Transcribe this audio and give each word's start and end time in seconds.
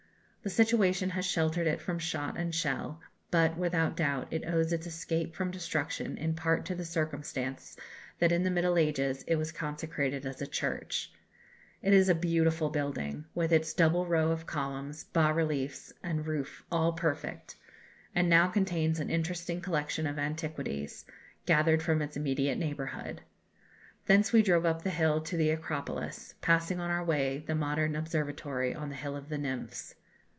The 0.43 0.49
situation 0.49 1.11
has 1.11 1.23
sheltered 1.23 1.67
it 1.67 1.79
from 1.79 1.99
shot 1.99 2.35
and 2.35 2.55
shell; 2.55 2.99
but, 3.29 3.57
without 3.57 3.95
doubt, 3.95 4.29
it 4.31 4.43
owes 4.47 4.73
its 4.73 4.87
escape 4.87 5.35
from 5.35 5.51
destruction 5.51 6.17
in 6.17 6.33
part 6.33 6.65
to 6.65 6.73
the 6.73 6.83
circumstance 6.83 7.77
that 8.17 8.31
in 8.31 8.41
the 8.41 8.49
Middle 8.49 8.75
Ages 8.79 9.23
it 9.27 9.35
was 9.35 9.51
consecrated 9.51 10.25
as 10.25 10.41
a 10.41 10.47
church. 10.47 11.13
It 11.83 11.93
is 11.93 12.09
a 12.09 12.15
beautiful 12.15 12.71
building, 12.71 13.25
with 13.35 13.51
its 13.51 13.71
double 13.75 14.07
row 14.07 14.31
of 14.31 14.47
columns, 14.47 15.03
bas 15.03 15.35
reliefs, 15.35 15.93
and 16.01 16.25
roof 16.25 16.65
all 16.71 16.93
perfect, 16.93 17.55
and 18.15 18.27
now 18.27 18.47
contains 18.47 18.99
an 18.99 19.11
interesting 19.11 19.61
collection 19.61 20.07
of 20.07 20.17
antiquities, 20.17 21.05
gathered 21.45 21.83
from 21.83 22.01
its 22.01 22.17
immediate 22.17 22.57
neighbourhood. 22.57 23.21
Thence 24.07 24.33
we 24.33 24.41
drove 24.41 24.65
up 24.65 24.81
the 24.81 24.89
hill 24.89 25.21
to 25.21 25.37
the 25.37 25.51
Acropolis, 25.51 26.33
passing 26.41 26.79
on 26.79 26.89
our 26.89 27.05
way 27.05 27.43
the 27.45 27.53
modern 27.53 27.95
observatory 27.95 28.73
on 28.73 28.89
the 28.89 28.95
Hill 28.95 29.15
of 29.15 29.29
the 29.29 29.37
Nymphs. 29.37 29.93